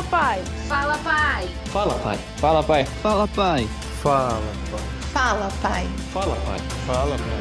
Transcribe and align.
Fala, 0.00 0.08
pai. 0.08 0.42
Fala, 0.66 0.98
pai. 0.98 1.48
Fala, 1.66 1.94
pai. 1.98 2.18
Fala, 2.36 2.62
pai. 2.62 2.84
Fala, 2.86 3.28
pai. 3.28 3.68
Fala, 4.00 4.40
pai. 4.70 4.86
Fala, 5.12 5.50
pai. 5.60 5.86
Fala, 6.12 6.36
pai. 6.36 6.58
Fala, 6.86 7.16
pai. 7.16 7.40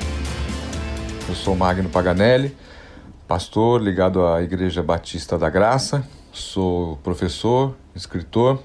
Eu 1.29 1.35
sou 1.35 1.55
Magno 1.55 1.87
Paganelli, 1.87 2.53
pastor 3.27 3.81
ligado 3.81 4.25
à 4.25 4.41
Igreja 4.41 4.84
Batista 4.84 5.38
da 5.38 5.49
Graça, 5.49 6.05
sou 6.34 6.98
professor, 6.98 7.77
escritor 7.95 8.62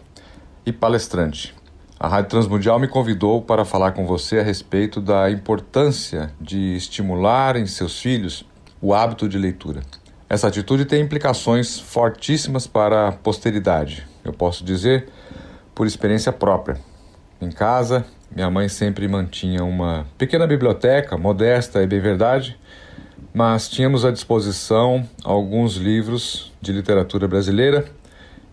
e 0.66 0.73
palestrante. 0.73 1.55
A 2.01 2.09
Rádio 2.09 2.30
Transmundial 2.30 2.80
me 2.80 2.88
convidou 2.88 3.42
para 3.42 3.65
falar 3.65 3.92
com 3.92 4.05
você 4.05 4.41
a 4.41 4.42
respeito 4.42 5.01
da 5.01 5.30
importância 5.30 6.33
de 6.41 6.74
estimular 6.74 7.55
em 7.55 7.66
seus 7.66 8.01
filhos 8.01 8.45
o 8.80 8.92
hábito 8.92 9.29
de 9.29 9.38
leitura. 9.38 9.83
Essa 10.29 10.48
atitude 10.48 10.84
tem 10.86 11.02
implicações 11.02 11.79
fortíssimas 11.79 12.66
para 12.66 13.09
a 13.09 13.12
posteridade. 13.12 14.06
Eu 14.24 14.32
posso 14.32 14.65
dizer 14.65 15.09
por 15.74 15.87
experiência 15.87 16.32
própria. 16.32 16.78
Em 17.41 17.51
casa, 17.51 18.05
minha 18.34 18.51
mãe 18.51 18.68
sempre 18.68 19.06
mantinha 19.06 19.62
uma 19.62 20.06
pequena 20.16 20.46
biblioteca, 20.46 21.18
modesta 21.18 21.82
e 21.82 21.87
bem 21.87 22.01
verdade, 22.01 22.59
mas 23.34 23.68
tínhamos 23.68 24.05
à 24.05 24.10
disposição 24.10 25.06
alguns 25.23 25.77
livros 25.77 26.52
de 26.60 26.73
literatura 26.73 27.29
brasileira 27.29 27.84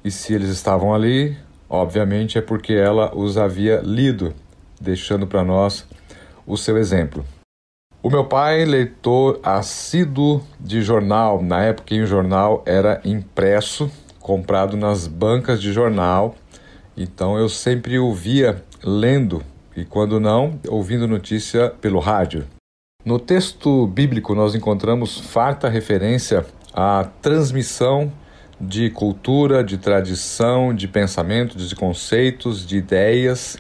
e 0.04 0.12
se 0.12 0.34
eles 0.34 0.50
estavam 0.50 0.94
ali, 0.94 1.38
obviamente 1.70 2.38
é 2.38 2.42
porque 2.42 2.74
ela 2.74 3.16
os 3.16 3.38
havia 3.38 3.82
lido, 3.84 4.34
deixando 4.80 5.26
para 5.26 5.44
nós 5.44 5.86
o 6.46 6.58
seu 6.58 6.78
exemplo. 6.78 7.24
O 8.04 8.10
meu 8.10 8.26
pai, 8.26 8.66
leitor 8.66 9.40
assíduo 9.44 10.42
de 10.60 10.82
jornal, 10.82 11.40
na 11.40 11.62
época 11.62 11.94
em 11.94 12.02
o 12.02 12.08
jornal 12.08 12.64
era 12.66 13.00
impresso, 13.06 13.92
comprado 14.20 14.76
nas 14.76 15.06
bancas 15.06 15.62
de 15.62 15.72
jornal, 15.72 16.36
então 16.98 17.38
eu 17.38 17.48
sempre 17.48 18.00
o 18.00 18.12
via 18.12 18.64
lendo 18.84 19.44
e, 19.78 19.86
quando 19.86 20.20
não, 20.20 20.60
ouvindo 20.68 21.08
notícia 21.08 21.70
pelo 21.80 22.00
rádio. 22.00 22.48
No 23.06 23.20
texto 23.20 23.86
bíblico, 23.86 24.34
nós 24.34 24.56
encontramos 24.56 25.20
farta 25.20 25.70
referência 25.70 26.44
à 26.74 27.08
transmissão 27.22 28.12
de 28.60 28.90
cultura, 28.90 29.64
de 29.64 29.78
tradição, 29.78 30.74
de 30.74 30.88
pensamentos, 30.88 31.70
de 31.70 31.76
conceitos, 31.76 32.66
de 32.66 32.78
ideias 32.78 33.60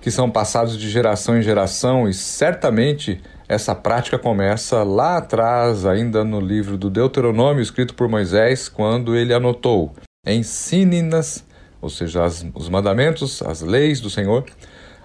que 0.00 0.10
são 0.10 0.30
passados 0.30 0.78
de 0.78 0.88
geração 0.88 1.38
em 1.38 1.42
geração 1.42 2.08
e 2.08 2.14
certamente 2.14 3.20
essa 3.48 3.74
prática 3.74 4.18
começa 4.18 4.82
lá 4.82 5.16
atrás, 5.16 5.84
ainda 5.84 6.24
no 6.24 6.40
livro 6.40 6.78
do 6.78 6.88
Deuteronômio, 6.88 7.62
escrito 7.62 7.94
por 7.94 8.08
Moisés, 8.08 8.68
quando 8.68 9.16
ele 9.16 9.34
anotou: 9.34 9.92
Ensine-nas, 10.26 11.44
ou 11.82 11.90
seja, 11.90 12.24
as, 12.24 12.46
os 12.54 12.68
mandamentos, 12.68 13.42
as 13.42 13.60
leis 13.60 14.00
do 14.00 14.08
Senhor, 14.08 14.44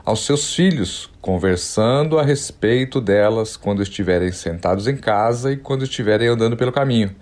aos 0.05 0.23
seus 0.23 0.53
filhos, 0.53 1.09
conversando 1.19 2.19
a 2.19 2.23
respeito 2.23 3.01
delas 3.01 3.57
quando 3.57 3.81
estiverem 3.81 4.31
sentados 4.31 4.87
em 4.87 4.95
casa 4.95 5.51
e 5.51 5.57
quando 5.57 5.83
estiverem 5.83 6.27
andando 6.27 6.55
pelo 6.55 6.71
caminho, 6.71 7.15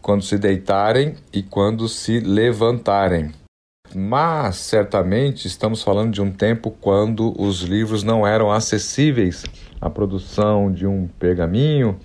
quando 0.00 0.24
se 0.24 0.38
deitarem 0.38 1.16
e 1.30 1.42
quando 1.42 1.86
se 1.86 2.18
levantarem. 2.20 3.41
Mas 3.94 4.56
certamente 4.56 5.46
estamos 5.46 5.82
falando 5.82 6.12
de 6.12 6.22
um 6.22 6.30
tempo 6.32 6.70
quando 6.70 7.34
os 7.40 7.60
livros 7.60 8.02
não 8.02 8.26
eram 8.26 8.50
acessíveis 8.50 9.44
a 9.80 9.90
produção 9.90 10.72
de 10.72 10.86
um 10.86 11.08
pergaminho, 11.18 11.98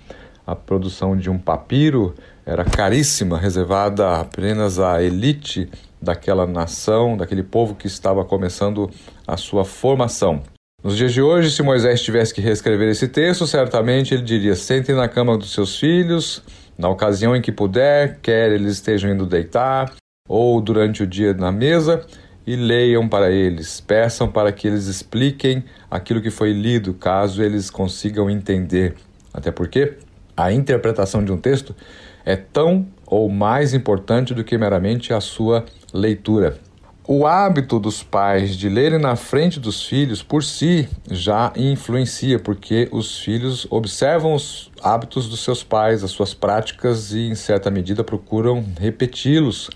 a 0.46 0.56
produção 0.56 1.16
de 1.16 1.30
um 1.30 1.38
papiro 1.38 2.14
era 2.44 2.64
caríssima, 2.64 3.38
reservada 3.38 4.16
apenas 4.16 4.78
à 4.78 5.02
elite 5.02 5.70
daquela 6.00 6.46
nação, 6.46 7.16
daquele 7.16 7.42
povo 7.42 7.74
que 7.74 7.86
estava 7.86 8.24
começando 8.24 8.90
a 9.26 9.36
sua 9.36 9.64
formação. 9.64 10.42
Nos 10.82 10.96
dias 10.96 11.12
de 11.12 11.20
hoje, 11.20 11.50
se 11.50 11.62
Moisés 11.62 12.02
tivesse 12.02 12.32
que 12.32 12.40
reescrever 12.40 12.88
esse 12.88 13.08
texto, 13.08 13.46
certamente 13.46 14.14
ele 14.14 14.22
diria: 14.22 14.54
sentem 14.54 14.94
na 14.94 15.08
cama 15.08 15.36
dos 15.36 15.52
seus 15.52 15.78
filhos, 15.78 16.42
na 16.76 16.88
ocasião 16.88 17.36
em 17.36 17.42
que 17.42 17.52
puder, 17.52 18.18
quer 18.20 18.50
eles 18.52 18.74
estejam 18.74 19.10
indo 19.10 19.26
deitar, 19.26 19.92
ou 20.28 20.60
durante 20.60 21.02
o 21.02 21.06
dia 21.06 21.34
na 21.34 21.50
mesa, 21.50 22.06
e 22.46 22.56
leiam 22.56 23.08
para 23.08 23.30
eles, 23.30 23.80
peçam 23.80 24.26
para 24.26 24.52
que 24.52 24.66
eles 24.66 24.86
expliquem 24.86 25.64
aquilo 25.90 26.22
que 26.22 26.30
foi 26.30 26.52
lido, 26.52 26.94
caso 26.94 27.42
eles 27.42 27.68
consigam 27.68 28.30
entender. 28.30 28.94
Até 29.34 29.50
porque 29.50 29.98
a 30.36 30.52
interpretação 30.52 31.24
de 31.24 31.30
um 31.32 31.36
texto 31.36 31.74
é 32.24 32.36
tão 32.36 32.86
ou 33.06 33.28
mais 33.28 33.74
importante 33.74 34.32
do 34.32 34.44
que 34.44 34.56
meramente 34.56 35.12
a 35.12 35.20
sua 35.20 35.64
leitura. 35.92 36.58
O 37.06 37.26
hábito 37.26 37.80
dos 37.80 38.02
pais 38.02 38.54
de 38.54 38.68
lerem 38.68 38.98
na 38.98 39.16
frente 39.16 39.58
dos 39.58 39.82
filhos 39.82 40.22
por 40.22 40.44
si 40.44 40.88
já 41.10 41.52
influencia, 41.56 42.38
porque 42.38 42.88
os 42.92 43.18
filhos 43.18 43.66
observam 43.70 44.34
os 44.34 44.70
hábitos 44.82 45.26
dos 45.26 45.40
seus 45.40 45.64
pais, 45.64 46.04
as 46.04 46.10
suas 46.10 46.34
práticas 46.34 47.12
e, 47.12 47.28
em 47.28 47.34
certa 47.34 47.70
medida, 47.70 48.04
procuram 48.04 48.64
repeti-los. 48.78 49.70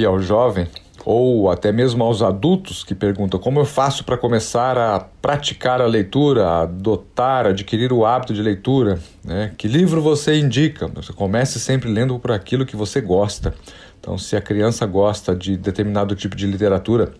E 0.00 0.04
ao 0.06 0.18
jovem, 0.18 0.66
ou 1.04 1.50
até 1.50 1.70
mesmo 1.70 2.02
aos 2.02 2.22
adultos 2.22 2.82
que 2.82 2.94
perguntam 2.94 3.38
como 3.38 3.60
eu 3.60 3.66
faço 3.66 4.02
para 4.02 4.16
começar 4.16 4.78
a 4.78 4.98
praticar 4.98 5.78
a 5.78 5.84
leitura, 5.84 6.46
a 6.46 6.62
adotar, 6.62 7.46
adquirir 7.46 7.92
o 7.92 8.06
hábito 8.06 8.32
de 8.32 8.40
leitura, 8.40 8.98
né? 9.22 9.52
que 9.58 9.68
livro 9.68 10.00
você 10.00 10.38
indica? 10.38 10.86
Você 10.94 11.12
comece 11.12 11.60
sempre 11.60 11.90
lendo 11.90 12.18
por 12.18 12.32
aquilo 12.32 12.64
que 12.64 12.76
você 12.76 12.98
gosta. 12.98 13.54
Então, 14.00 14.16
se 14.16 14.34
a 14.36 14.40
criança 14.40 14.86
gosta 14.86 15.36
de 15.36 15.54
determinado 15.54 16.16
tipo 16.16 16.34
de 16.34 16.46
literatura, 16.46 17.12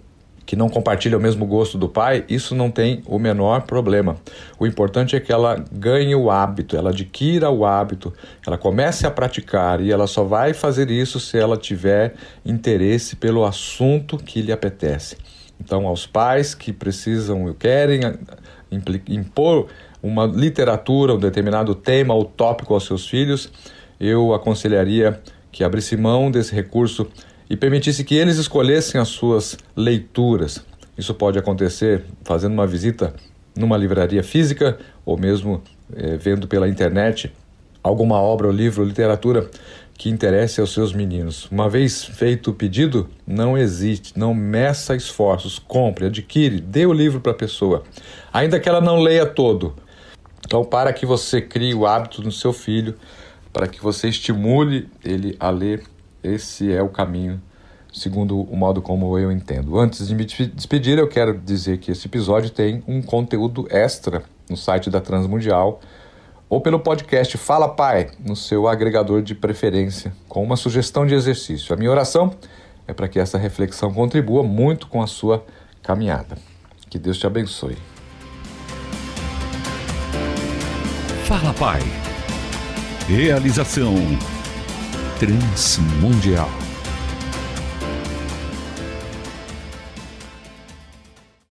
que 0.50 0.56
não 0.56 0.68
compartilha 0.68 1.16
o 1.16 1.20
mesmo 1.20 1.46
gosto 1.46 1.78
do 1.78 1.88
pai, 1.88 2.24
isso 2.28 2.56
não 2.56 2.72
tem 2.72 3.04
o 3.06 3.20
menor 3.20 3.62
problema. 3.62 4.16
O 4.58 4.66
importante 4.66 5.14
é 5.14 5.20
que 5.20 5.30
ela 5.30 5.64
ganhe 5.70 6.12
o 6.12 6.28
hábito, 6.28 6.76
ela 6.76 6.90
adquira 6.90 7.48
o 7.48 7.64
hábito, 7.64 8.12
ela 8.44 8.58
comece 8.58 9.06
a 9.06 9.12
praticar 9.12 9.80
e 9.80 9.92
ela 9.92 10.08
só 10.08 10.24
vai 10.24 10.52
fazer 10.52 10.90
isso 10.90 11.20
se 11.20 11.38
ela 11.38 11.56
tiver 11.56 12.14
interesse 12.44 13.14
pelo 13.14 13.44
assunto 13.44 14.18
que 14.18 14.42
lhe 14.42 14.50
apetece. 14.50 15.16
Então, 15.60 15.86
aos 15.86 16.04
pais 16.04 16.52
que 16.52 16.72
precisam 16.72 17.48
e 17.48 17.54
querem 17.54 18.00
impor 19.08 19.68
uma 20.02 20.26
literatura, 20.26 21.14
um 21.14 21.20
determinado 21.20 21.76
tema 21.76 22.12
ou 22.12 22.24
tópico 22.24 22.74
aos 22.74 22.86
seus 22.86 23.08
filhos, 23.08 23.52
eu 24.00 24.34
aconselharia 24.34 25.20
que 25.52 25.62
abrisse 25.62 25.96
mão 25.96 26.28
desse 26.28 26.52
recurso 26.52 27.06
e 27.50 27.56
permitisse 27.56 28.04
que 28.04 28.14
eles 28.14 28.36
escolhessem 28.36 29.00
as 29.00 29.08
suas 29.08 29.58
leituras. 29.76 30.64
Isso 30.96 31.12
pode 31.12 31.36
acontecer 31.36 32.04
fazendo 32.22 32.52
uma 32.52 32.66
visita 32.66 33.12
numa 33.56 33.76
livraria 33.76 34.22
física 34.22 34.78
ou 35.04 35.18
mesmo 35.18 35.60
é, 35.96 36.16
vendo 36.16 36.46
pela 36.46 36.68
internet 36.68 37.32
alguma 37.82 38.20
obra 38.20 38.46
ou 38.46 38.52
livro 38.52 38.84
literatura 38.84 39.50
que 39.98 40.08
interesse 40.08 40.60
aos 40.60 40.72
seus 40.72 40.92
meninos. 40.92 41.48
Uma 41.50 41.68
vez 41.68 42.04
feito 42.04 42.52
o 42.52 42.54
pedido, 42.54 43.10
não 43.26 43.58
existe, 43.58 44.18
não 44.18 44.32
meça 44.32 44.94
esforços, 44.94 45.58
compre, 45.58 46.06
adquire, 46.06 46.60
dê 46.60 46.86
o 46.86 46.92
livro 46.92 47.20
para 47.20 47.32
a 47.32 47.34
pessoa, 47.34 47.82
ainda 48.32 48.60
que 48.60 48.68
ela 48.68 48.80
não 48.80 49.00
leia 49.00 49.26
todo. 49.26 49.74
Então, 50.46 50.64
para 50.64 50.92
que 50.92 51.04
você 51.04 51.40
crie 51.40 51.74
o 51.74 51.86
hábito 51.86 52.22
no 52.22 52.32
seu 52.32 52.52
filho, 52.52 52.94
para 53.52 53.66
que 53.66 53.82
você 53.82 54.08
estimule 54.08 54.88
ele 55.04 55.36
a 55.38 55.50
ler 55.50 55.82
esse 56.22 56.72
é 56.72 56.82
o 56.82 56.88
caminho, 56.88 57.40
segundo 57.92 58.40
o 58.40 58.56
modo 58.56 58.80
como 58.82 59.18
eu 59.18 59.32
entendo. 59.32 59.78
Antes 59.78 60.08
de 60.08 60.14
me 60.14 60.24
despedir, 60.24 60.98
eu 60.98 61.08
quero 61.08 61.38
dizer 61.38 61.78
que 61.78 61.90
esse 61.90 62.06
episódio 62.06 62.50
tem 62.50 62.82
um 62.86 63.02
conteúdo 63.02 63.66
extra 63.70 64.22
no 64.48 64.56
site 64.56 64.90
da 64.90 65.00
Transmundial 65.00 65.80
ou 66.48 66.60
pelo 66.60 66.80
podcast 66.80 67.38
Fala 67.38 67.68
Pai, 67.68 68.10
no 68.18 68.34
seu 68.34 68.66
agregador 68.66 69.22
de 69.22 69.34
preferência, 69.34 70.12
com 70.28 70.42
uma 70.42 70.56
sugestão 70.56 71.06
de 71.06 71.14
exercício. 71.14 71.72
A 71.72 71.76
minha 71.76 71.90
oração 71.90 72.34
é 72.88 72.92
para 72.92 73.06
que 73.06 73.20
essa 73.20 73.38
reflexão 73.38 73.94
contribua 73.94 74.42
muito 74.42 74.88
com 74.88 75.00
a 75.00 75.06
sua 75.06 75.44
caminhada. 75.80 76.36
Que 76.88 76.98
Deus 76.98 77.18
te 77.18 77.26
abençoe. 77.26 77.78
Fala 81.24 81.54
Pai. 81.54 81.80
Realização 83.06 83.94
Transmundial. 85.20 86.69